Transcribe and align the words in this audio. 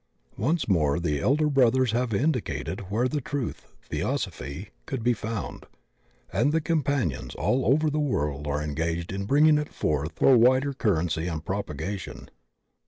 Once 0.39 0.67
more 0.67 0.99
the 0.99 1.19
elder 1.19 1.47
brothers 1.47 1.91
have 1.91 2.11
indicated 2.11 2.89
where 2.89 3.07
the 3.07 3.21
truth— 3.21 3.67
Theosophy— 3.89 4.69
could 4.87 5.03
be 5.03 5.13
found, 5.13 5.67
and 6.33 6.51
the 6.51 6.59
companions 6.59 7.35
all 7.35 7.67
over 7.67 7.87
the 7.87 7.99
world 7.99 8.47
are 8.47 8.63
engaged 8.63 9.11
in 9.13 9.25
bringing 9.25 9.59
it 9.59 9.69
forth 9.71 10.13
for 10.15 10.35
wider 10.35 10.73
currency 10.73 11.27
and 11.27 11.45
propagation. 11.45 12.31